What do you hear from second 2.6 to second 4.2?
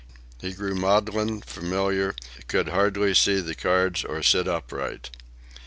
hardly see the cards